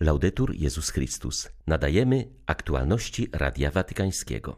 Laudetur 0.00 0.54
Jezus 0.54 0.90
Chrystus. 0.90 1.48
Nadajemy 1.66 2.28
aktualności 2.46 3.28
Radia 3.32 3.70
Watykańskiego. 3.70 4.56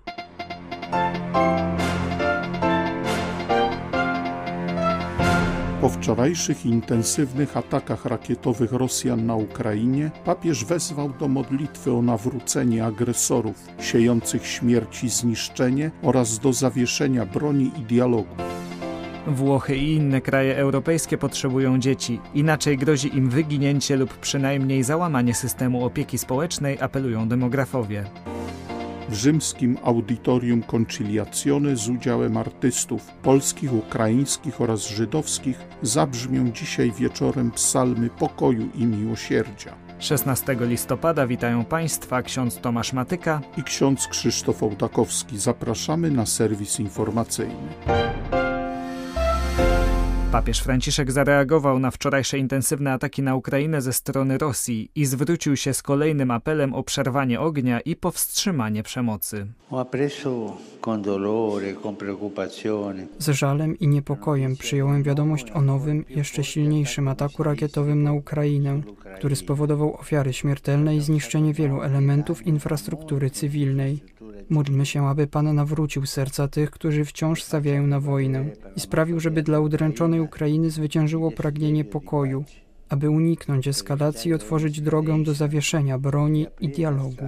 Po 5.81 5.89
wczorajszych 5.89 6.67
intensywnych 6.67 7.57
atakach 7.57 8.05
rakietowych 8.05 8.73
Rosjan 8.73 9.27
na 9.27 9.35
Ukrainie 9.35 10.11
papież 10.25 10.65
wezwał 10.65 11.13
do 11.21 11.29
modlitwy 11.29 11.93
o 11.93 12.03
nawrócenie 12.03 12.85
agresorów, 12.85 13.67
siejących 13.81 14.47
śmierć 14.47 15.05
i 15.05 15.09
zniszczenie 15.09 15.91
oraz 16.03 16.39
do 16.39 16.53
zawieszenia 16.53 17.27
broni 17.27 17.71
i 17.79 17.83
dialogu. 17.83 18.35
Włochy 19.29 19.77
i 19.77 19.95
inne 19.95 20.21
kraje 20.21 20.57
europejskie 20.57 21.19
potrzebują 21.19 21.79
dzieci, 21.79 22.21
inaczej 22.35 22.79
grozi 22.79 23.17
im 23.17 23.31
wyginięcie 23.31 23.97
lub 23.97 24.19
przynajmniej 24.19 24.83
załamanie 24.83 25.35
systemu 25.35 25.85
opieki 25.85 26.19
społecznej, 26.19 26.81
apelują 26.81 27.29
demografowie. 27.29 28.05
W 29.09 29.15
rzymskim 29.15 29.79
audytorium 29.85 30.63
Conciliazione 30.63 31.77
z 31.77 31.89
udziałem 31.89 32.37
artystów 32.37 33.03
polskich, 33.23 33.73
ukraińskich 33.73 34.61
oraz 34.61 34.89
żydowskich 34.89 35.59
zabrzmią 35.83 36.53
dzisiaj 36.53 36.93
wieczorem 36.93 37.51
psalmy 37.51 38.11
pokoju 38.11 38.69
i 38.75 38.87
miłosierdzia. 38.87 39.75
16 39.99 40.57
listopada 40.61 41.27
witają 41.27 41.65
Państwa 41.65 42.23
ksiądz 42.23 42.61
Tomasz 42.61 42.93
Matyka 42.93 43.41
i 43.57 43.63
ksiądz 43.63 44.09
Krzysztof 44.09 44.63
Ołdakowski. 44.63 45.39
Zapraszamy 45.39 46.11
na 46.11 46.27
serwis 46.27 46.81
informacyjny. 46.81 48.08
Papież 50.33 50.61
Franciszek 50.61 51.13
zareagował 51.13 51.79
na 51.79 51.91
wczorajsze 51.91 52.39
intensywne 52.39 52.93
ataki 52.93 53.23
na 53.23 53.35
Ukrainę 53.35 53.83
ze 53.83 53.93
strony 53.93 54.39
Rosji 54.39 54.91
i 54.95 55.07
zwrócił 55.07 55.57
się 55.57 55.75
z 55.75 55.83
kolejnym 55.83 56.31
apelem 56.31 56.75
o 56.75 56.83
przerwanie 56.83 57.41
ognia 57.41 57.81
i 57.81 57.97
powstrzymanie 57.97 58.83
przemocy. 58.83 59.47
Z 63.19 63.29
żalem 63.29 63.79
i 63.79 63.89
niepokojem 63.89 64.57
przyjąłem 64.57 65.03
wiadomość 65.03 65.51
o 65.51 65.61
nowym, 65.61 66.05
jeszcze 66.09 66.45
silniejszym 66.45 67.09
ataku 67.09 67.43
rakietowym 67.43 68.03
na 68.03 68.13
Ukrainę, 68.13 68.81
który 69.17 69.37
spowodował 69.37 69.95
ofiary 69.95 70.33
śmiertelne 70.33 70.97
i 70.97 71.01
zniszczenie 71.01 71.55
wielu 71.55 71.83
elementów 71.83 72.47
infrastruktury 72.47 73.31
cywilnej. 73.31 74.01
Módlmy 74.51 74.87
się, 74.87 75.07
aby 75.07 75.27
Pan 75.27 75.55
nawrócił 75.55 76.07
serca 76.07 76.49
tych, 76.49 76.71
którzy 76.71 77.05
wciąż 77.05 77.43
stawiają 77.43 77.87
na 77.87 78.01
wojnę 78.01 78.45
i 78.77 78.81
sprawił, 78.81 79.21
żeby 79.21 79.43
dla 79.43 79.61
udręczonej 79.61 80.21
Ukrainy 80.21 80.71
zwyciężyło 80.71 81.31
pragnienie 81.31 81.85
pokoju, 81.85 82.45
aby 82.89 83.11
uniknąć 83.11 83.69
eskalacji 83.69 84.31
i 84.31 84.35
otworzyć 84.35 84.81
drogę 84.81 85.23
do 85.23 85.35
zawieszenia 85.35 85.99
broni 85.99 86.47
i 86.61 86.69
dialogu. 86.69 87.25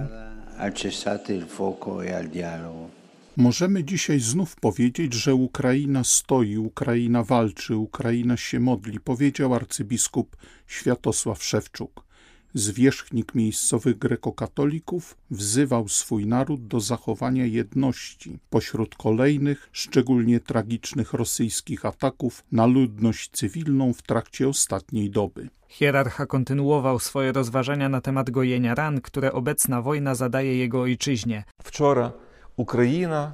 Możemy 3.37 3.83
dzisiaj 3.83 4.19
znów 4.19 4.55
powiedzieć, 4.55 5.13
że 5.13 5.35
Ukraina 5.35 6.03
stoi, 6.03 6.57
Ukraina 6.57 7.23
walczy, 7.23 7.75
Ukraina 7.75 8.37
się 8.37 8.59
modli, 8.59 8.99
powiedział 8.99 9.53
arcybiskup 9.53 10.37
Światosław 10.67 11.43
Szewczuk. 11.43 12.10
Zwierzchnik 12.53 13.35
miejscowych 13.35 13.97
grekokatolików 13.97 15.17
wzywał 15.31 15.87
swój 15.87 16.25
naród 16.25 16.67
do 16.67 16.79
zachowania 16.79 17.45
jedności 17.45 18.39
pośród 18.49 18.95
kolejnych, 18.95 19.69
szczególnie 19.71 20.39
tragicznych 20.39 21.13
rosyjskich 21.13 21.85
ataków 21.85 22.43
na 22.51 22.65
ludność 22.65 23.29
cywilną 23.33 23.93
w 23.93 24.01
trakcie 24.01 24.47
ostatniej 24.47 25.09
doby. 25.09 25.49
Hierarcha 25.67 26.25
kontynuował 26.25 26.99
swoje 26.99 27.31
rozważania 27.31 27.89
na 27.89 28.01
temat 28.01 28.29
gojenia 28.29 28.75
ran, 28.75 29.01
które 29.01 29.33
obecna 29.33 29.81
wojna 29.81 30.15
zadaje 30.15 30.57
jego 30.57 30.81
ojczyźnie. 30.81 31.43
Wczoraj 31.63 32.11
Ukraina 32.55 33.33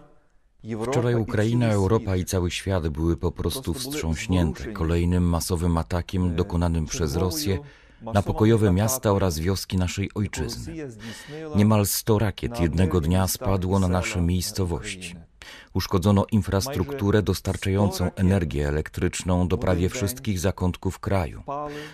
Wczoraj 0.88 1.16
Ukraina, 1.16 1.68
Europa 1.68 2.16
i 2.16 2.26
cały 2.26 2.52
świat 2.52 2.88
były 2.88 3.18
po 3.18 3.32
prostu 3.32 3.74
wstrząśnięte 3.74 4.72
kolejnym 4.72 5.24
masowym 5.24 5.78
atakiem 5.78 6.36
dokonanym 6.36 6.86
przez 6.86 7.16
Rosję 7.16 7.60
na 8.02 8.22
pokojowe 8.22 8.72
miasta 8.72 9.12
oraz 9.12 9.40
wioski 9.40 9.78
naszej 9.78 10.10
ojczyzny. 10.16 10.74
Niemal 11.56 11.86
100 11.86 12.20
rakiet 12.20 12.60
jednego 12.60 13.02
dnia 13.02 13.28
spadło 13.28 13.80
na 13.80 13.88
nasze 13.88 14.22
miejscowości. 14.22 15.16
Uszkodzono 15.74 16.26
infrastrukturę 16.32 17.22
dostarczającą 17.22 18.12
energię 18.16 18.68
elektryczną 18.68 19.48
do 19.48 19.58
prawie 19.58 19.90
wszystkich 19.90 20.40
zakątków 20.40 21.00
kraju. 21.00 21.44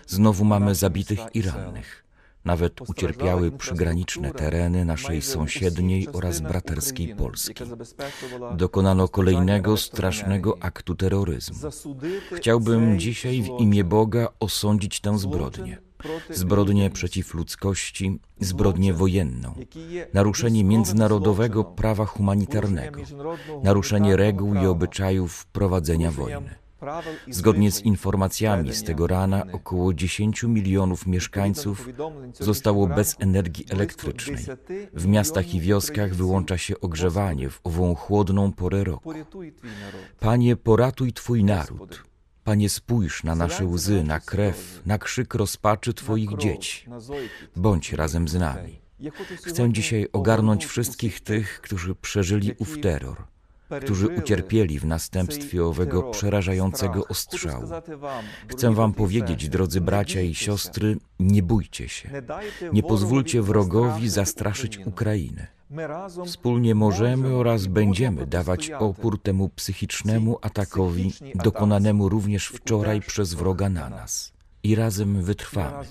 Znowu 0.08 0.46
mamy 0.46 0.76
zabitych 0.76 1.20
i 1.34 1.42
rannych. 1.42 2.04
Nawet 2.46 2.90
ucierpiały 2.90 3.52
przygraniczne 3.52 4.32
tereny 4.32 4.86
naszej 4.86 5.22
sąsiedniej 5.22 6.08
oraz 6.14 6.40
braterskiej 6.40 7.16
Polski. 7.16 7.64
Dokonano 8.58 9.08
kolejnego 9.08 9.78
strasznego 9.78 10.58
aktu 10.60 10.96
terroryzmu. 10.96 11.70
Chciałbym 12.36 13.00
dzisiaj 13.00 13.42
w 13.42 13.48
imię 13.60 13.84
Boga 13.84 14.28
osądzić 14.40 15.00
tę 15.00 15.20
zbrodnię 15.20 15.78
zbrodnię 16.30 16.90
przeciw 16.90 17.34
ludzkości, 17.34 18.20
zbrodnię 18.40 18.94
wojenną, 18.94 19.54
naruszenie 20.14 20.64
międzynarodowego 20.64 21.64
prawa 21.64 22.06
humanitarnego, 22.06 23.02
naruszenie 23.64 24.16
reguł 24.16 24.56
i 24.56 24.66
obyczajów 24.66 25.46
prowadzenia 25.46 26.12
wojny. 26.12 26.64
Zgodnie 27.28 27.72
z 27.72 27.82
informacjami 27.82 28.74
z 28.74 28.84
tego 28.84 29.08
rana 29.08 29.46
około 29.52 29.94
10 29.94 30.44
milionów 30.44 31.08
mieszkańców 31.08 31.90
zostało 32.34 32.88
bez 32.88 33.16
energii 33.20 33.66
elektrycznej. 33.70 34.46
W 34.94 35.08
miastach 35.08 35.54
i 35.54 35.62
wioskach 35.62 36.16
wyłącza 36.16 36.58
się 36.58 36.80
ogrzewanie 36.80 37.50
w 37.50 37.60
ową 37.64 37.96
chłodną 37.96 38.52
porę 38.52 38.84
roku. 38.84 39.14
Panie, 40.20 40.56
poratuj 40.56 41.14
Twój 41.14 41.44
naród. 41.44 42.04
Panie, 42.44 42.70
spójrz 42.70 43.24
na 43.24 43.36
nasze 43.36 43.66
łzy, 43.66 44.04
na 44.04 44.20
krew, 44.20 44.82
na 44.86 44.98
krzyk 44.98 45.34
rozpaczy 45.34 45.94
Twoich 45.94 46.38
dzieci. 46.38 46.86
Bądź 47.56 47.94
razem 47.94 48.28
z 48.28 48.34
nami. 48.34 48.80
Chcę 49.44 49.74
dzisiaj 49.74 50.08
ogarnąć 50.14 50.66
wszystkich 50.66 51.20
tych, 51.20 51.62
którzy 51.62 51.96
przeżyli 51.96 52.54
ów 52.60 52.80
terror 52.82 53.24
którzy 53.82 54.08
ucierpieli 54.08 54.80
w 54.80 54.86
następstwie 54.86 55.66
owego 55.66 56.04
przerażającego 56.04 57.08
ostrzału. 57.08 57.68
Chcę 58.48 58.74
Wam 58.74 58.94
powiedzieć, 58.94 59.50
drodzy 59.50 59.82
bracia 59.82 60.22
i 60.22 60.36
siostry, 60.36 60.98
nie 61.20 61.44
bójcie 61.44 61.90
się. 61.90 62.10
Nie 62.74 62.84
pozwólcie 62.84 63.42
wrogowi 63.42 64.10
zastraszyć 64.10 64.80
Ukrainy. 64.86 65.48
Wspólnie 66.26 66.76
możemy 66.76 67.36
oraz 67.36 67.68
będziemy 67.68 68.28
dawać 68.28 68.72
opór 68.72 69.22
temu 69.22 69.50
psychicznemu 69.50 70.38
atakowi 70.42 71.14
dokonanemu 71.36 72.10
również 72.10 72.48
wczoraj 72.48 73.02
przez 73.02 73.34
wroga 73.34 73.70
na 73.70 73.90
nas. 73.90 74.33
I 74.66 74.76
razem 74.76 75.24
wytrwamy, 75.24 75.86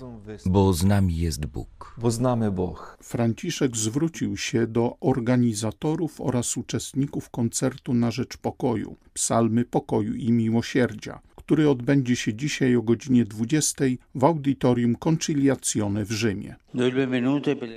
bo 0.45 0.73
z 0.73 0.83
nami 0.83 1.17
jest 1.17 1.45
Bóg. 1.45 1.95
Bo 1.97 2.11
znamy 2.11 2.51
Bóg. 2.51 2.97
Franciszek 3.03 3.77
zwrócił 3.77 4.37
się 4.37 4.67
do 4.67 4.97
organizatorów 4.99 6.21
oraz 6.21 6.57
uczestników 6.57 7.29
koncertu 7.29 7.93
na 7.93 8.11
rzecz 8.11 8.37
pokoju, 8.37 8.95
psalmy 9.13 9.65
pokoju 9.65 10.13
i 10.13 10.31
miłosierdzia, 10.31 11.19
który 11.45 11.69
odbędzie 11.69 12.15
się 12.15 12.33
dzisiaj 12.33 12.75
o 12.75 12.81
godzinie 12.81 13.25
20 13.25 13.85
w 14.15 14.23
audytorium 14.23 14.95
Conciliazione 14.95 16.05
w 16.05 16.11
Rzymie. 16.11 16.55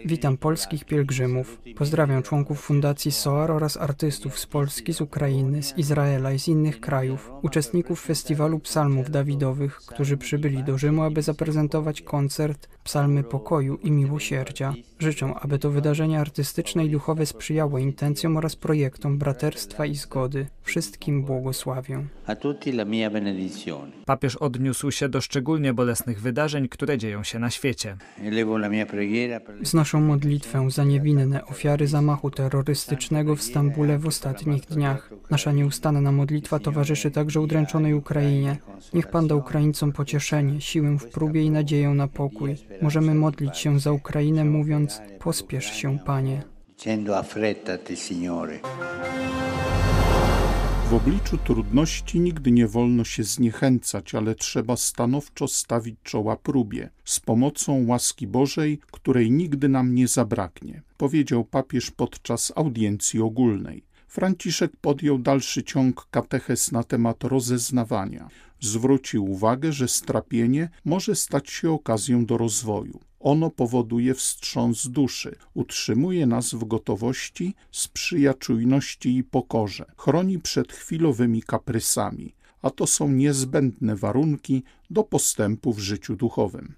Witam 0.05 0.37
polskich 0.37 0.85
pielgrzymów. 0.85 1.61
Pozdrawiam 1.77 2.23
członków 2.23 2.61
Fundacji 2.61 3.13
SOAR 3.13 3.51
oraz 3.51 3.77
artystów 3.77 4.39
z 4.39 4.47
Polski, 4.47 4.93
z 4.93 5.01
Ukrainy, 5.01 5.63
z 5.63 5.79
Izraela 5.79 6.33
i 6.33 6.39
z 6.39 6.49
innych 6.49 6.81
krajów, 6.81 7.31
uczestników 7.43 8.01
festiwalu 8.01 8.59
psalmów 8.59 9.11
Dawidowych, 9.11 9.77
którzy 9.77 10.17
przybyli 10.17 10.65
do 10.65 10.79
Rzymu, 10.79 11.03
aby 11.03 11.23
zaprezentować 11.23 12.03
koncert 12.03 12.69
Psalmy 12.85 13.23
Pokoju 13.23 13.79
i 13.83 13.91
Miłosierdzia. 13.91 14.75
Życzę, 14.99 15.35
aby 15.41 15.59
to 15.59 15.71
wydarzenie 15.71 16.21
artystyczne 16.21 16.85
i 16.87 16.91
duchowe 16.91 17.27
sprzyjało 17.27 17.79
intencjom 17.79 18.37
oraz 18.37 18.57
projektom 18.57 19.19
braterstwa 19.19 19.87
i 19.87 19.95
zgody. 19.95 20.47
Wszystkim 20.63 21.23
błogosławię. 21.23 22.05
Papież 24.07 24.37
odniósł 24.37 24.91
się 24.91 25.09
do 25.09 25.21
szczególnie 25.21 25.75
bolesnych 25.75 26.21
wydarzeń, 26.21 26.69
które 26.69 26.99
dzieją 26.99 27.23
się 27.23 27.39
na 27.39 27.51
świecie. 27.51 27.97
Wznoszę 29.61 30.01
modlitwę 30.01 30.71
za 30.71 30.85
niewinne 30.85 31.47
ofiary 31.47 31.87
zamachu 31.87 32.31
terrorystycznego 32.31 33.37
w 33.37 33.43
Stambule 33.43 33.99
w 33.99 34.07
ostatnich 34.07 34.63
dniach. 34.63 35.11
Nasza 35.31 35.53
nieustanna 35.53 36.13
modlitwa 36.13 36.59
towarzyszy 36.59 37.11
także 37.11 37.41
udręczonej 37.41 37.95
Ukrainie. 37.95 38.57
Niech 38.95 39.07
Pan 39.07 39.29
da 39.29 39.35
Ukraińcom 39.35 39.93
pocieszenie, 39.93 40.61
siłę 40.61 40.99
w 40.99 41.07
próbie 41.11 41.43
i 41.43 41.51
nadzieję 41.51 41.89
na 41.89 42.09
pokój. 42.09 42.55
Możemy 42.83 43.15
modlić 43.15 43.59
się 43.59 43.81
za 43.81 43.93
Ukrainę, 43.93 44.45
mówiąc: 44.45 45.01
Pospiesz 45.19 45.73
się, 45.73 45.99
Panie. 45.99 46.43
W 50.91 50.95
obliczu 50.95 51.39
trudności 51.39 52.21
nigdy 52.21 52.53
nie 52.53 52.69
wolno 52.69 53.05
się 53.05 53.25
zniechęcać, 53.25 54.15
ale 54.15 54.35
trzeba 54.35 54.77
stanowczo 54.77 55.49
stawić 55.49 55.97
czoła 56.03 56.37
próbie, 56.37 56.91
z 57.05 57.21
pomocą 57.21 57.87
łaski 57.87 58.27
Bożej, 58.27 58.79
której 58.93 59.31
nigdy 59.31 59.69
nam 59.69 59.95
nie 59.95 60.09
zabraknie, 60.09 60.83
powiedział 60.97 61.45
papież 61.45 61.91
podczas 61.91 62.53
audiencji 62.57 63.21
ogólnej. 63.21 63.85
Franciszek 64.09 64.73
podjął 64.81 65.19
dalszy 65.19 65.63
ciąg 65.63 66.07
kateches 66.11 66.73
na 66.73 66.83
temat 66.83 67.25
rozeznawania. 67.25 68.29
Zwrócił 68.61 69.31
uwagę, 69.31 69.73
że 69.73 69.89
strapienie 69.89 70.69
może 70.85 71.15
stać 71.15 71.51
się 71.51 71.71
okazją 71.71 72.27
do 72.27 72.39
rozwoju. 72.39 73.01
Ono 73.27 73.51
powoduje 73.51 74.15
wstrząs 74.15 74.89
duszy, 74.89 75.37
utrzymuje 75.55 76.27
nas 76.27 76.55
w 76.55 76.65
gotowości, 76.65 77.55
sprzyja 77.71 78.35
czujności 78.35 79.17
i 79.17 79.25
pokorze, 79.25 79.85
chroni 79.97 80.39
przed 80.39 80.73
chwilowymi 80.73 81.43
kaprysami, 81.43 82.35
a 82.63 82.71
to 82.71 82.87
są 82.87 83.09
niezbędne 83.09 83.97
warunki 83.97 84.63
do 84.91 85.05
postępu 85.05 85.73
w 85.73 85.79
życiu 85.79 86.17
duchowym. 86.17 86.75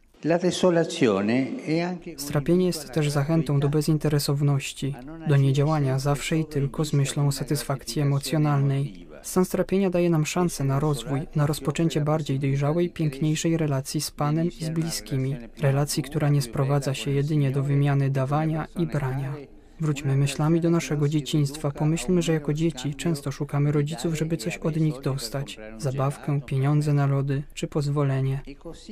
Strapienie 2.16 2.66
jest 2.66 2.92
też 2.92 3.10
zachętą 3.10 3.60
do 3.60 3.68
bezinteresowności, 3.68 4.94
do 5.28 5.36
niedziałania 5.36 5.98
zawsze 5.98 6.38
i 6.38 6.44
tylko 6.44 6.84
z 6.84 6.92
myślą 6.92 7.28
o 7.28 7.32
satysfakcji 7.32 8.02
emocjonalnej. 8.02 9.07
Stan 9.22 9.44
strapienia 9.44 9.90
daje 9.90 10.10
nam 10.10 10.26
szansę 10.26 10.64
na 10.64 10.80
rozwój, 10.80 11.20
na 11.36 11.46
rozpoczęcie 11.46 12.00
bardziej 12.00 12.38
dojrzałej, 12.38 12.90
piękniejszej 12.90 13.56
relacji 13.56 14.00
z 14.00 14.10
Panem 14.10 14.46
i 14.46 14.64
z 14.64 14.68
bliskimi. 14.68 15.36
Relacji, 15.60 16.02
która 16.02 16.28
nie 16.28 16.42
sprowadza 16.42 16.94
się 16.94 17.10
jedynie 17.10 17.50
do 17.50 17.62
wymiany 17.62 18.10
dawania 18.10 18.66
i 18.76 18.86
brania. 18.86 19.34
Wróćmy 19.80 20.16
myślami 20.16 20.60
do 20.60 20.70
naszego 20.70 21.08
dzieciństwa. 21.08 21.70
Pomyślmy, 21.70 22.22
że 22.22 22.32
jako 22.32 22.54
dzieci 22.54 22.94
często 22.94 23.32
szukamy 23.32 23.72
rodziców, 23.72 24.14
żeby 24.14 24.36
coś 24.36 24.56
od 24.56 24.76
nich 24.76 25.00
dostać 25.00 25.58
zabawkę, 25.78 26.40
pieniądze 26.40 26.92
na 26.94 27.06
lody 27.06 27.42
czy 27.54 27.66
pozwolenie. 27.66 28.40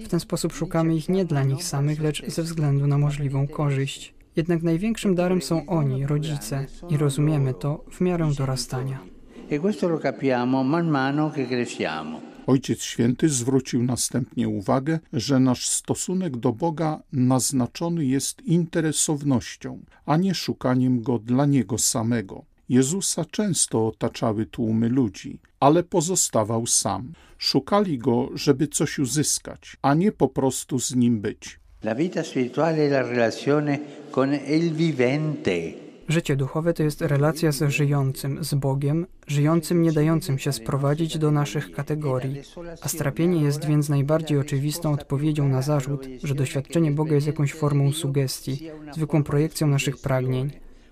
W 0.05 0.09
ten 0.09 0.21
sposób 0.21 0.53
szukamy 0.53 0.97
ich 0.97 1.09
nie 1.09 1.25
dla 1.25 1.43
nich 1.43 1.65
samych, 1.65 2.01
lecz 2.01 2.27
ze 2.31 2.43
względu 2.43 2.87
na 2.87 2.99
możliwą 2.99 3.49
korzyść. 3.49 4.15
Jednak 4.37 4.63
największym 4.63 5.15
darem 5.15 5.43
są 5.43 5.67
oni, 5.67 6.07
rodzice, 6.07 6.67
i 6.89 6.97
rozumiemy 6.97 7.55
to 7.55 7.85
w 7.91 8.01
miarę 8.01 8.31
dorastania. 8.39 9.16
E 9.49 9.61
questo 9.61 9.87
lo 9.87 9.99
capiamo 9.99 10.65
man 10.65 10.89
mano 10.89 11.31
che 11.31 11.47
cresciamo. 11.47 12.21
Ojciec 12.47 12.83
Święty 12.83 13.29
zwrócił 13.29 13.83
następnie 13.83 14.49
uwagę, 14.49 14.99
że 15.13 15.41
nasz 15.41 15.69
stosunek 15.69 16.37
do 16.37 16.53
Boga 16.53 17.03
naznaczony 17.13 18.05
jest 18.05 18.43
interesownością, 18.43 19.81
a 20.07 20.17
nie 20.17 20.35
szukaniem 20.35 21.03
Go 21.03 21.19
dla 21.19 21.47
Niego 21.47 21.79
samego. 21.79 22.45
Jezusa 22.69 23.25
często 23.25 23.87
otaczały 23.87 24.47
tłumy 24.47 24.89
ludzi, 24.89 25.39
ale 25.61 25.83
pozostawał 25.83 26.67
sam. 26.67 27.13
Szukali 27.39 27.99
Go, 27.99 28.31
żeby 28.35 28.69
coś 28.69 28.99
uzyskać, 28.99 29.77
a 29.83 29.95
nie 29.95 30.13
po 30.13 30.29
prostu 30.29 30.79
z 30.79 30.95
Nim 30.95 31.21
być. 31.21 31.61
La 31.85 31.95
vita 31.95 32.23
spirituale 32.23 32.89
è 32.89 32.91
la 32.91 33.03
relazione 33.03 33.79
con 34.11 34.35
il 34.35 34.73
vivente. 34.75 35.86
Życie 36.09 36.37
duchowe 36.37 36.75
to 36.75 36.83
jest 36.83 37.01
relacja 37.01 37.53
z 37.53 37.71
żyjącym, 37.71 38.45
z 38.45 38.55
Bogiem, 38.55 39.07
żyjącym, 39.27 39.83
nie 39.83 39.93
dającym 39.93 40.39
się 40.39 40.53
sprowadzić 40.53 41.19
do 41.19 41.31
naszych 41.31 41.73
kategorii. 41.73 42.43
A 42.83 42.89
strapienie 42.89 43.43
jest 43.43 43.67
więc 43.67 43.89
najbardziej 43.89 44.39
oczywistą 44.39 44.93
odpowiedzią 44.93 45.49
na 45.49 45.63
zarzut, 45.63 46.09
że 46.25 46.35
doświadczenie 46.35 46.91
Boga 46.91 47.15
jest 47.15 47.27
jakąś 47.27 47.53
formą 47.53 47.93
sugestii, 47.93 48.71
zwykłą 48.95 49.25
projekcją 49.25 49.67
naszych 49.67 49.99
pragnień. 49.99 50.51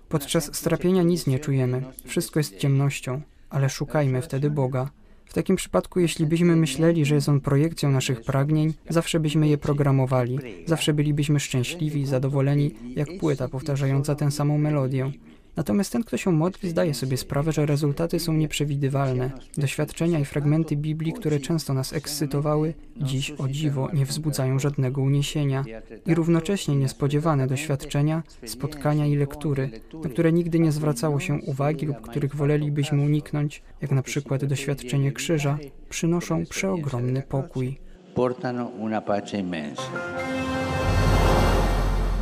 Podczas 0.09 0.55
strapienia 0.55 1.03
nic 1.03 1.27
nie 1.27 1.39
czujemy, 1.39 1.83
wszystko 2.05 2.39
jest 2.39 2.57
ciemnością, 2.57 3.21
ale 3.49 3.69
szukajmy 3.69 4.21
wtedy 4.21 4.49
Boga. 4.49 4.89
W 5.25 5.33
takim 5.33 5.55
przypadku, 5.55 5.99
jeśli 5.99 6.25
byśmy 6.25 6.55
myśleli, 6.55 7.05
że 7.05 7.15
jest 7.15 7.29
on 7.29 7.41
projekcją 7.41 7.91
naszych 7.91 8.21
pragnień, 8.21 8.73
zawsze 8.89 9.19
byśmy 9.19 9.47
je 9.47 9.57
programowali, 9.57 10.39
zawsze 10.65 10.93
bylibyśmy 10.93 11.39
szczęśliwi, 11.39 12.05
zadowoleni, 12.05 12.71
jak 12.95 13.07
płyta 13.19 13.47
powtarzająca 13.47 14.15
tę 14.15 14.31
samą 14.31 14.57
melodię. 14.57 15.11
Natomiast 15.55 15.91
ten, 15.91 16.03
kto 16.03 16.17
się 16.17 16.31
modli, 16.31 16.69
zdaje 16.69 16.93
sobie 16.93 17.17
sprawę, 17.17 17.51
że 17.51 17.65
rezultaty 17.65 18.19
są 18.19 18.33
nieprzewidywalne. 18.33 19.31
Doświadczenia 19.57 20.19
i 20.19 20.25
fragmenty 20.25 20.75
Biblii, 20.75 21.13
które 21.13 21.39
często 21.39 21.73
nas 21.73 21.93
ekscytowały, 21.93 22.73
dziś 22.97 23.31
o 23.31 23.47
dziwo 23.47 23.89
nie 23.93 24.05
wzbudzają 24.05 24.59
żadnego 24.59 25.01
uniesienia. 25.01 25.63
I 26.05 26.15
równocześnie 26.15 26.75
niespodziewane 26.75 27.47
doświadczenia, 27.47 28.23
spotkania 28.45 29.05
i 29.05 29.15
lektury, 29.15 29.69
na 30.03 30.09
które 30.09 30.31
nigdy 30.31 30.59
nie 30.59 30.71
zwracało 30.71 31.19
się 31.19 31.39
uwagi 31.47 31.85
lub 31.85 32.01
których 32.01 32.35
wolelibyśmy 32.35 33.01
uniknąć, 33.01 33.63
jak 33.81 33.91
na 33.91 34.01
przykład 34.01 34.45
doświadczenie 34.45 35.11
krzyża, 35.11 35.57
przynoszą 35.89 36.45
przeogromny 36.45 37.21
pokój. 37.21 37.79
Portano 38.15 38.65
una 38.65 39.01
pace 39.01 39.37
immensa. 39.37 39.91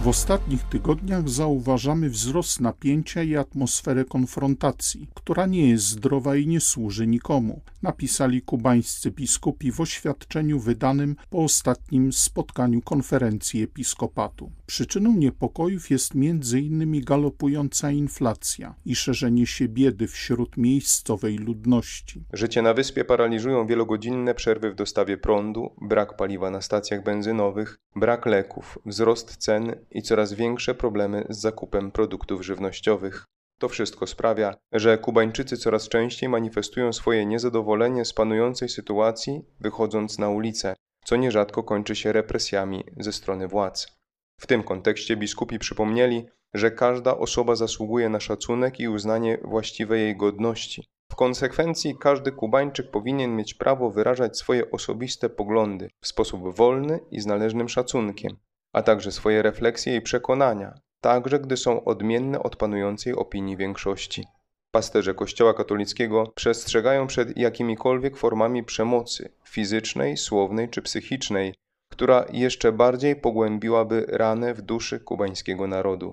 W 0.03 0.07
ostatnich 0.07 0.63
tygodniach 0.63 1.29
zauważamy 1.29 2.09
wzrost 2.09 2.61
napięcia 2.61 3.23
i 3.23 3.35
atmosferę 3.35 4.05
konfrontacji, 4.05 5.07
która 5.13 5.45
nie 5.45 5.69
jest 5.69 5.85
zdrowa 5.85 6.35
i 6.35 6.47
nie 6.47 6.61
służy 6.61 7.07
nikomu, 7.07 7.61
napisali 7.83 8.41
kubańscy 8.41 9.11
biskupi 9.11 9.71
w 9.71 9.81
oświadczeniu 9.81 10.59
wydanym 10.59 11.15
po 11.29 11.37
ostatnim 11.37 12.13
spotkaniu 12.13 12.81
konferencji 12.81 13.63
episkopatu. 13.63 14.51
Przyczyną 14.65 15.13
niepokojów 15.13 15.89
jest 15.89 16.11
m.in. 16.15 17.01
galopująca 17.01 17.91
inflacja 17.91 18.75
i 18.85 18.95
szerzenie 18.95 19.47
się 19.47 19.67
biedy 19.67 20.07
wśród 20.07 20.57
miejscowej 20.57 21.37
ludności. 21.37 22.23
Życie 22.33 22.61
na 22.61 22.73
wyspie 22.73 23.05
paraliżują 23.05 23.67
wielogodzinne 23.67 24.35
przerwy 24.35 24.71
w 24.71 24.75
dostawie 24.75 25.17
prądu, 25.17 25.75
brak 25.81 26.17
paliwa 26.17 26.49
na 26.49 26.61
stacjach 26.61 27.03
benzynowych, 27.03 27.77
brak 27.95 28.25
leków, 28.25 28.79
wzrost 28.85 29.37
cen 29.37 29.75
i 29.91 30.01
coraz 30.01 30.33
większe 30.33 30.75
problemy 30.75 31.25
z 31.29 31.39
zakupem 31.39 31.91
produktów 31.91 32.45
żywnościowych. 32.45 33.25
To 33.59 33.69
wszystko 33.69 34.07
sprawia, 34.07 34.55
że 34.71 34.97
Kubańczycy 34.97 35.57
coraz 35.57 35.89
częściej 35.89 36.29
manifestują 36.29 36.93
swoje 36.93 37.25
niezadowolenie 37.25 38.05
z 38.05 38.13
panującej 38.13 38.69
sytuacji, 38.69 39.41
wychodząc 39.59 40.19
na 40.19 40.29
ulicę, 40.29 40.75
co 41.05 41.15
nierzadko 41.15 41.63
kończy 41.63 41.95
się 41.95 42.13
represjami 42.13 42.83
ze 42.97 43.13
strony 43.13 43.47
władz. 43.47 43.87
W 44.39 44.47
tym 44.47 44.63
kontekście 44.63 45.17
biskupi 45.17 45.59
przypomnieli, 45.59 46.25
że 46.53 46.71
każda 46.71 47.17
osoba 47.17 47.55
zasługuje 47.55 48.09
na 48.09 48.19
szacunek 48.19 48.79
i 48.79 48.87
uznanie 48.87 49.37
właściwej 49.43 50.01
jej 50.01 50.17
godności. 50.17 50.87
W 51.11 51.15
konsekwencji 51.15 51.97
każdy 51.99 52.31
Kubańczyk 52.31 52.91
powinien 52.91 53.35
mieć 53.35 53.53
prawo 53.53 53.91
wyrażać 53.91 54.37
swoje 54.37 54.71
osobiste 54.71 55.29
poglądy 55.29 55.89
w 56.01 56.07
sposób 56.07 56.55
wolny 56.55 56.99
i 57.11 57.21
z 57.21 57.25
należnym 57.25 57.69
szacunkiem, 57.69 58.37
a 58.73 58.81
także 58.81 59.11
swoje 59.11 59.41
refleksje 59.41 59.95
i 59.95 60.01
przekonania, 60.01 60.73
także 61.03 61.39
gdy 61.39 61.57
są 61.57 61.83
odmienne 61.83 62.43
od 62.43 62.55
panującej 62.55 63.13
opinii 63.13 63.57
większości. 63.57 64.27
Pasterze 64.71 65.13
Kościoła 65.13 65.53
katolickiego 65.53 66.31
przestrzegają 66.35 67.07
przed 67.07 67.37
jakimikolwiek 67.37 68.17
formami 68.17 68.63
przemocy 68.63 69.33
fizycznej, 69.49 70.17
słownej 70.17 70.69
czy 70.69 70.81
psychicznej, 70.81 71.55
która 71.91 72.25
jeszcze 72.31 72.71
bardziej 72.71 73.15
pogłębiłaby 73.15 74.05
ranę 74.09 74.53
w 74.53 74.61
duszy 74.61 74.99
kubańskiego 74.99 75.67
narodu. 75.67 76.11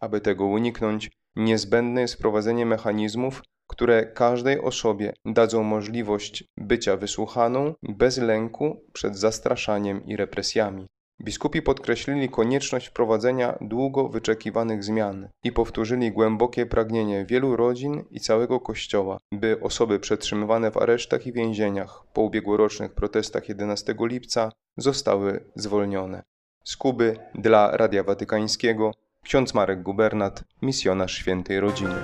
Aby 0.00 0.20
tego 0.20 0.46
uniknąć, 0.46 1.10
niezbędne 1.36 2.00
jest 2.00 2.14
wprowadzenie 2.14 2.66
mechanizmów, 2.66 3.42
które 3.70 4.06
każdej 4.06 4.60
osobie 4.60 5.12
dadzą 5.24 5.62
możliwość 5.62 6.44
bycia 6.56 6.96
wysłuchaną 6.96 7.74
bez 7.82 8.18
lęku 8.18 8.80
przed 8.92 9.16
zastraszaniem 9.18 10.06
i 10.06 10.16
represjami. 10.16 10.86
Biskupi 11.20 11.62
podkreślili 11.62 12.28
konieczność 12.28 12.86
wprowadzenia 12.86 13.58
długo 13.60 14.08
wyczekiwanych 14.08 14.84
zmian 14.84 15.28
i 15.44 15.52
powtórzyli 15.52 16.12
głębokie 16.12 16.66
pragnienie 16.66 17.24
wielu 17.24 17.56
rodzin 17.56 18.04
i 18.10 18.20
całego 18.20 18.60
Kościoła, 18.60 19.18
by 19.32 19.60
osoby 19.60 20.00
przetrzymywane 20.00 20.70
w 20.70 20.76
aresztach 20.76 21.26
i 21.26 21.32
więzieniach 21.32 22.04
po 22.12 22.22
ubiegłorocznych 22.22 22.94
protestach 22.94 23.48
11 23.48 23.94
lipca 24.00 24.52
zostały 24.76 25.44
zwolnione. 25.54 26.22
Z 26.64 26.76
Kuby 26.76 27.16
dla 27.34 27.76
Radia 27.76 28.02
Watykańskiego 28.02 28.92
ksiądz 29.22 29.54
Marek 29.54 29.82
Gubernat, 29.82 30.44
misjonarz 30.62 31.14
świętej 31.14 31.60
rodziny. 31.60 31.94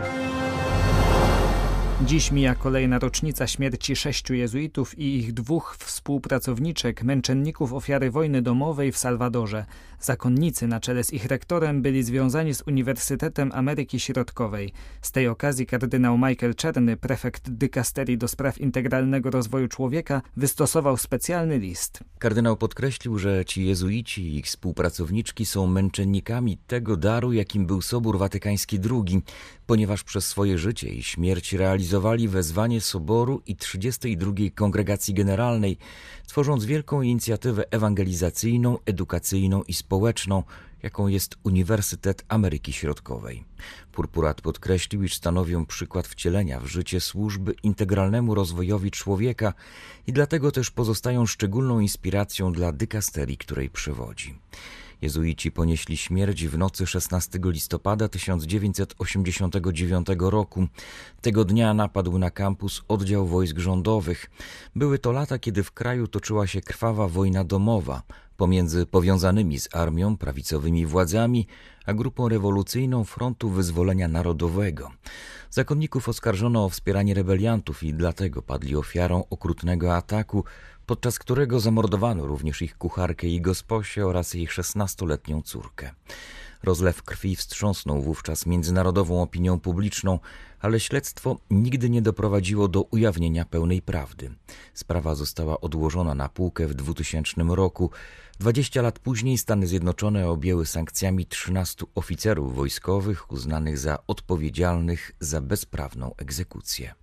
Dziś 2.06 2.32
mija 2.32 2.54
kolejna 2.54 2.98
rocznica 2.98 3.46
śmierci 3.46 3.96
sześciu 3.96 4.34
jezuitów 4.34 4.98
i 4.98 5.16
ich 5.16 5.32
dwóch 5.32 5.76
współpracowniczek, 5.78 7.02
męczenników 7.02 7.72
ofiary 7.72 8.10
wojny 8.10 8.42
domowej 8.42 8.92
w 8.92 8.98
Salwadorze. 8.98 9.66
Zakonnicy 10.00 10.66
na 10.66 10.80
czele 10.80 11.04
z 11.04 11.12
ich 11.12 11.24
rektorem 11.24 11.82
byli 11.82 12.02
związani 12.02 12.54
z 12.54 12.62
Uniwersytetem 12.62 13.50
Ameryki 13.54 14.00
Środkowej. 14.00 14.72
Z 15.02 15.12
tej 15.12 15.28
okazji 15.28 15.66
kardynał 15.66 16.18
Michael 16.18 16.54
Czerny, 16.54 16.96
prefekt 16.96 17.50
dykasterii 17.50 18.18
do 18.18 18.28
spraw 18.28 18.58
integralnego 18.58 19.30
rozwoju 19.30 19.68
człowieka, 19.68 20.22
wystosował 20.36 20.96
specjalny 20.96 21.58
list. 21.58 22.00
Kardynał 22.18 22.56
podkreślił, 22.56 23.18
że 23.18 23.44
ci 23.44 23.66
jezuici 23.66 24.22
i 24.22 24.36
ich 24.36 24.44
współpracowniczki 24.46 25.46
są 25.46 25.66
męczennikami 25.66 26.58
tego 26.66 26.96
daru, 26.96 27.32
jakim 27.32 27.66
był 27.66 27.82
Sobór 27.82 28.18
Watykański 28.18 28.78
II, 28.90 29.22
ponieważ 29.70 30.04
przez 30.04 30.26
swoje 30.26 30.58
życie 30.58 30.88
i 30.88 31.02
śmierć 31.02 31.52
realizują 31.52 31.80
zrealizowali 31.80 32.28
wezwanie 32.28 32.80
Soboru 32.80 33.42
i 33.46 33.56
32 33.56 34.32
Kongregacji 34.54 35.14
Generalnej, 35.14 35.78
tworząc 36.26 36.64
wielką 36.64 37.02
inicjatywę 37.02 37.64
ewangelizacyjną, 37.70 38.78
edukacyjną 38.86 39.62
i 39.62 39.74
społeczną, 39.74 40.42
jaką 40.82 41.08
jest 41.08 41.36
Uniwersytet 41.42 42.24
Ameryki 42.28 42.72
Środkowej. 42.72 43.44
Purpurat 43.92 44.40
podkreślił, 44.40 45.02
iż 45.02 45.14
stanowią 45.14 45.66
przykład 45.66 46.08
wcielenia 46.08 46.60
w 46.60 46.66
życie 46.66 47.00
służby 47.00 47.54
integralnemu 47.62 48.34
rozwojowi 48.34 48.90
człowieka 48.90 49.54
i 50.06 50.12
dlatego 50.12 50.52
też 50.52 50.70
pozostają 50.70 51.26
szczególną 51.26 51.80
inspiracją 51.80 52.52
dla 52.52 52.72
dykasterii, 52.72 53.36
której 53.36 53.70
przewodzi. 53.70 54.38
Jezuici 55.02 55.52
ponieśli 55.52 55.96
śmierć 55.96 56.46
w 56.46 56.58
nocy 56.58 56.86
16 56.86 57.38
listopada 57.44 58.08
1989 58.08 60.06
roku. 60.18 60.66
Tego 61.20 61.44
dnia 61.44 61.74
napadł 61.74 62.18
na 62.18 62.30
kampus 62.30 62.82
oddział 62.88 63.26
wojsk 63.26 63.58
rządowych. 63.58 64.30
Były 64.76 64.98
to 64.98 65.12
lata, 65.12 65.38
kiedy 65.38 65.62
w 65.62 65.72
kraju 65.72 66.08
toczyła 66.08 66.46
się 66.46 66.60
krwawa 66.60 67.08
wojna 67.08 67.44
domowa 67.44 68.02
pomiędzy 68.36 68.86
powiązanymi 68.86 69.58
z 69.60 69.68
armią 69.74 70.16
prawicowymi 70.16 70.86
władzami 70.86 71.46
a 71.86 71.94
grupą 71.94 72.28
rewolucyjną 72.28 73.04
Frontu 73.04 73.50
Wyzwolenia 73.50 74.08
Narodowego. 74.08 74.90
Zakonników 75.50 76.08
oskarżono 76.08 76.64
o 76.64 76.68
wspieranie 76.68 77.14
rebeliantów 77.14 77.82
i 77.82 77.94
dlatego 77.94 78.42
padli 78.42 78.76
ofiarą 78.76 79.24
okrutnego 79.30 79.96
ataku, 79.96 80.44
podczas 80.90 81.18
którego 81.18 81.60
zamordowano 81.60 82.26
również 82.26 82.62
ich 82.62 82.78
kucharkę 82.78 83.26
i 83.26 83.40
gosposię 83.40 84.06
oraz 84.06 84.34
ich 84.34 84.52
szesnastoletnią 84.52 85.42
córkę. 85.42 85.90
Rozlew 86.62 87.02
krwi 87.02 87.36
wstrząsnął 87.36 88.02
wówczas 88.02 88.46
międzynarodową 88.46 89.22
opinią 89.22 89.60
publiczną, 89.60 90.18
ale 90.60 90.80
śledztwo 90.80 91.38
nigdy 91.50 91.90
nie 91.90 92.02
doprowadziło 92.02 92.68
do 92.68 92.82
ujawnienia 92.82 93.44
pełnej 93.44 93.82
prawdy. 93.82 94.30
Sprawa 94.74 95.14
została 95.14 95.60
odłożona 95.60 96.14
na 96.14 96.28
półkę 96.28 96.66
w 96.66 96.74
2000 96.74 97.42
roku. 97.48 97.90
20 98.40 98.82
lat 98.82 98.98
później 98.98 99.38
Stany 99.38 99.66
Zjednoczone 99.66 100.28
objęły 100.28 100.66
sankcjami 100.66 101.26
13 101.26 101.86
oficerów 101.94 102.54
wojskowych 102.54 103.32
uznanych 103.32 103.78
za 103.78 103.98
odpowiedzialnych 104.06 105.12
za 105.20 105.40
bezprawną 105.40 106.14
egzekucję. 106.16 106.94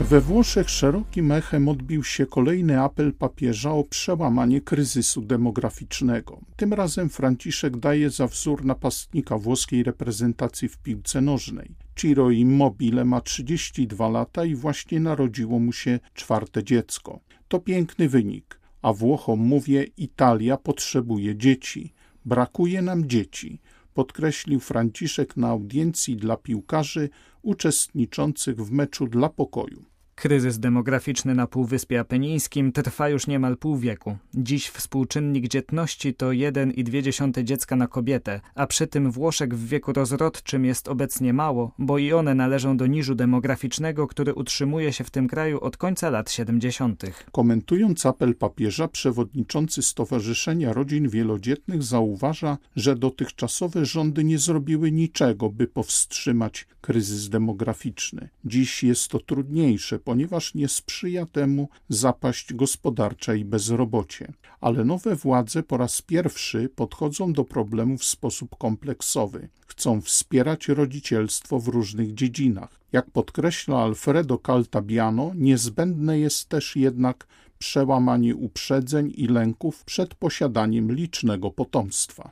We 0.00 0.20
Włoszech 0.20 0.70
szerokim 0.70 1.32
echem 1.32 1.68
odbił 1.68 2.04
się 2.04 2.26
kolejny 2.26 2.80
apel 2.80 3.12
papieża 3.12 3.70
o 3.72 3.84
przełamanie 3.84 4.60
kryzysu 4.60 5.22
demograficznego. 5.22 6.40
Tym 6.56 6.72
razem 6.72 7.08
Franciszek 7.08 7.76
daje 7.76 8.10
za 8.10 8.26
wzór 8.26 8.64
napastnika 8.64 9.38
włoskiej 9.38 9.82
reprezentacji 9.82 10.68
w 10.68 10.78
piłce 10.78 11.20
nożnej. 11.20 11.74
Ciro 11.96 12.30
Immobile 12.30 13.04
ma 13.04 13.20
32 13.20 14.08
lata 14.08 14.44
i 14.44 14.54
właśnie 14.54 15.00
narodziło 15.00 15.58
mu 15.58 15.72
się 15.72 16.00
czwarte 16.14 16.64
dziecko. 16.64 17.20
To 17.48 17.58
piękny 17.58 18.08
wynik, 18.08 18.60
a 18.82 18.92
Włochom 18.92 19.40
mówię, 19.40 19.86
Italia 19.96 20.56
potrzebuje 20.56 21.36
dzieci. 21.36 21.92
Brakuje 22.24 22.82
nam 22.82 23.08
dzieci 23.08 23.60
podkreślił 23.94 24.60
Franciszek 24.60 25.36
na 25.36 25.48
audiencji 25.48 26.16
dla 26.16 26.36
piłkarzy 26.36 27.08
uczestniczących 27.42 28.56
w 28.56 28.70
meczu 28.70 29.06
dla 29.06 29.28
pokoju. 29.28 29.91
Kryzys 30.22 30.58
demograficzny 30.58 31.34
na 31.34 31.46
Półwyspie 31.46 32.00
Apenińskim 32.00 32.72
trwa 32.72 33.08
już 33.08 33.26
niemal 33.26 33.56
pół 33.56 33.76
wieku. 33.76 34.16
Dziś 34.34 34.68
współczynnik 34.68 35.48
dzietności 35.48 36.14
to 36.14 36.26
1,2 36.26 37.44
dziecka 37.44 37.76
na 37.76 37.86
kobietę, 37.86 38.40
a 38.54 38.66
przy 38.66 38.86
tym 38.86 39.10
Włoszek 39.10 39.54
w 39.54 39.68
wieku 39.68 39.92
rozrodczym 39.92 40.64
jest 40.64 40.88
obecnie 40.88 41.32
mało, 41.32 41.74
bo 41.78 41.98
i 41.98 42.12
one 42.12 42.34
należą 42.34 42.76
do 42.76 42.86
niżu 42.86 43.14
demograficznego, 43.14 44.06
który 44.06 44.34
utrzymuje 44.34 44.92
się 44.92 45.04
w 45.04 45.10
tym 45.10 45.28
kraju 45.28 45.60
od 45.60 45.76
końca 45.76 46.10
lat 46.10 46.30
70. 46.30 47.02
Komentując 47.32 48.06
apel 48.06 48.34
papieża, 48.34 48.88
przewodniczący 48.88 49.82
Stowarzyszenia 49.82 50.72
Rodzin 50.72 51.08
Wielodzietnych 51.08 51.82
zauważa, 51.82 52.58
że 52.76 52.96
dotychczasowe 52.96 53.86
rządy 53.86 54.24
nie 54.24 54.38
zrobiły 54.38 54.92
niczego, 54.92 55.50
by 55.50 55.66
powstrzymać 55.66 56.66
kryzys 56.80 57.28
demograficzny. 57.28 58.28
Dziś 58.44 58.82
jest 58.82 59.08
to 59.08 59.18
trudniejsze, 59.18 59.98
ponieważ 60.12 60.54
nie 60.54 60.68
sprzyja 60.68 61.26
temu 61.26 61.68
zapaść 61.88 62.54
gospodarcza 62.54 63.34
i 63.34 63.44
bezrobocie. 63.44 64.32
Ale 64.60 64.84
nowe 64.84 65.16
władze 65.16 65.62
po 65.62 65.76
raz 65.76 66.02
pierwszy 66.02 66.68
podchodzą 66.68 67.32
do 67.32 67.44
problemu 67.44 67.98
w 67.98 68.04
sposób 68.04 68.56
kompleksowy. 68.58 69.48
Chcą 69.72 70.00
wspierać 70.00 70.68
rodzicielstwo 70.68 71.58
w 71.58 71.68
różnych 71.68 72.14
dziedzinach. 72.14 72.80
Jak 72.92 73.10
podkreśla 73.10 73.78
Alfredo 73.82 74.38
Caltabiano, 74.46 75.32
niezbędne 75.34 76.18
jest 76.18 76.48
też 76.48 76.76
jednak 76.76 77.26
przełamanie 77.58 78.36
uprzedzeń 78.36 79.12
i 79.16 79.26
lęków 79.26 79.84
przed 79.84 80.14
posiadaniem 80.14 80.92
licznego 80.92 81.50
potomstwa. 81.50 82.30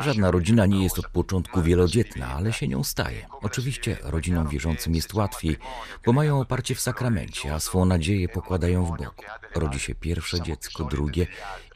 Żadna 0.00 0.30
rodzina 0.30 0.66
nie 0.66 0.82
jest 0.82 0.98
od 0.98 1.08
początku 1.08 1.62
wielodzietna, 1.62 2.26
ale 2.28 2.52
się 2.52 2.68
nią 2.68 2.84
staje. 2.84 3.26
Oczywiście 3.42 3.96
rodzinom 4.02 4.48
wierzącym 4.48 4.94
jest 4.94 5.14
łatwiej, 5.14 5.56
bo 6.04 6.12
mają 6.12 6.40
oparcie 6.40 6.74
w 6.74 6.80
sakramencie, 6.80 7.54
a 7.54 7.60
swą 7.60 7.84
nadzieję 7.84 8.28
pokładają 8.28 8.84
w 8.84 8.88
Bogu. 8.88 9.22
Rodzi 9.54 9.78
się 9.78 9.94
pierwsze 9.94 10.40
dziecko, 10.40 10.84
drugie 10.84 11.26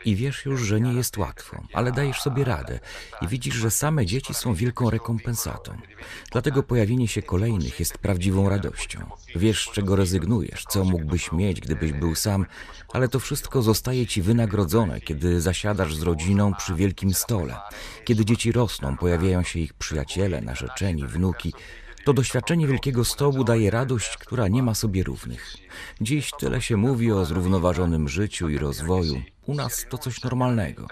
i 0.05 0.17
wiesz 0.17 0.45
już, 0.45 0.61
że 0.61 0.81
nie 0.81 0.93
jest 0.93 1.19
łatwo, 1.19 1.63
ale 1.73 1.93
dajesz 1.93 2.21
sobie 2.21 2.45
radę 2.45 2.81
i 3.23 3.29
widzisz, 3.29 3.55
że 3.55 3.71
same 3.71 4.07
dzieci 4.07 4.35
są 4.35 4.55
wielką 4.55 4.91
rekompensatą. 4.91 5.77
Dlatego 6.33 6.63
pojawienie 6.63 7.09
się 7.09 7.23
kolejnych 7.23 7.81
jest 7.81 7.99
prawdziwą 7.99 8.49
radością. 8.49 9.01
Wiesz, 9.37 9.71
czego 9.73 9.97
rezygnujesz, 9.97 10.65
co 10.69 10.85
mógłbyś 10.85 11.33
mieć, 11.33 11.61
gdybyś 11.61 11.93
był 11.93 12.15
sam, 12.15 12.47
ale 12.93 13.09
to 13.09 13.21
wszystko 13.21 13.63
zostaje 13.63 14.07
ci 14.07 14.23
wynagrodzone, 14.23 15.01
kiedy 15.01 15.41
zasiadasz 15.41 15.95
z 15.95 16.03
rodziną 16.03 16.55
przy 16.55 16.75
wielkim 16.75 17.15
stole. 17.15 17.57
Kiedy 18.05 18.25
dzieci 18.25 18.53
rosną, 18.53 18.97
pojawiają 18.97 19.43
się 19.43 19.59
ich 19.59 19.75
przyjaciele, 19.75 20.41
narzeczeni, 20.41 21.07
wnuki. 21.07 21.53
To 22.11 22.15
doświadczenie 22.15 22.67
wielkiego 22.67 23.05
stołu 23.05 23.45
daje 23.45 23.71
radość, 23.71 24.17
która 24.17 24.49
nie 24.49 24.63
ma 24.63 24.75
sobie 24.75 25.03
równych. 25.03 25.57
Dziś 26.01 26.31
tyle 26.39 26.63
się 26.63 26.77
mówi 26.77 27.13
o 27.13 27.25
zrównoważonym 27.25 28.09
życiu 28.09 28.49
i 28.49 28.59
rozwoju. 28.59 29.23
U 29.47 29.55
nas 29.55 29.87
to 29.91 29.99
coś 29.99 30.23
normalnego. 30.23 30.87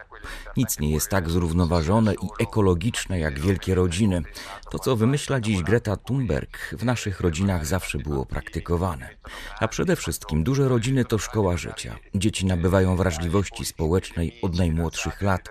Nic 0.56 0.80
nie 0.80 0.90
jest 0.90 1.08
tak 1.08 1.30
zrównoważone 1.30 2.14
i 2.14 2.42
ekologiczne 2.42 3.18
jak 3.18 3.40
wielkie 3.40 3.74
rodziny. 3.74 4.22
To, 4.70 4.78
co 4.78 4.96
wymyśla 4.96 5.40
dziś 5.40 5.62
Greta 5.62 5.96
Thunberg, 5.96 6.74
w 6.78 6.84
naszych 6.84 7.20
rodzinach 7.20 7.66
zawsze 7.66 7.98
było 7.98 8.26
praktykowane. 8.26 9.08
A 9.60 9.68
przede 9.68 9.96
wszystkim 9.96 10.44
duże 10.44 10.68
rodziny 10.68 11.04
to 11.04 11.18
szkoła 11.18 11.56
życia. 11.56 11.98
Dzieci 12.14 12.46
nabywają 12.46 12.96
wrażliwości 12.96 13.64
społecznej 13.64 14.38
od 14.42 14.58
najmłodszych 14.58 15.22
lat. 15.22 15.48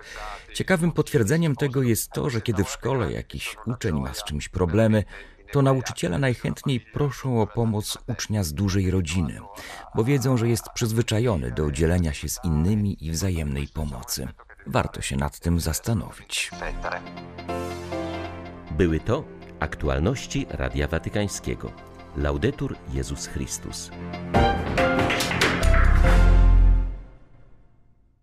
Ciekawym 0.53 0.91
potwierdzeniem 0.91 1.55
tego 1.55 1.83
jest 1.83 2.11
to, 2.11 2.29
że 2.29 2.41
kiedy 2.41 2.63
w 2.63 2.69
szkole 2.69 3.11
jakiś 3.11 3.55
uczeń 3.65 3.99
ma 3.99 4.13
z 4.13 4.23
czymś 4.23 4.49
problemy, 4.49 5.03
to 5.51 5.61
nauczyciele 5.61 6.19
najchętniej 6.19 6.79
proszą 6.79 7.41
o 7.41 7.47
pomoc 7.47 7.97
ucznia 8.07 8.43
z 8.43 8.53
dużej 8.53 8.91
rodziny, 8.91 9.39
bo 9.95 10.03
wiedzą, 10.03 10.37
że 10.37 10.49
jest 10.49 10.69
przyzwyczajony 10.73 11.51
do 11.51 11.71
dzielenia 11.71 12.13
się 12.13 12.29
z 12.29 12.39
innymi 12.43 13.05
i 13.05 13.11
wzajemnej 13.11 13.67
pomocy. 13.67 14.27
Warto 14.67 15.01
się 15.01 15.17
nad 15.17 15.39
tym 15.39 15.59
zastanowić. 15.59 16.51
Były 18.71 18.99
to 18.99 19.23
aktualności 19.59 20.45
Radia 20.49 20.87
Watykańskiego. 20.87 21.71
Laudetur 22.17 22.75
Jezus 22.93 23.27
Chrystus. 23.27 23.91